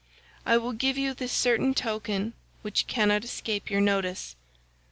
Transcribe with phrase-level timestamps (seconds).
[0.47, 4.35] I will give you this certain token which cannot escape your notice.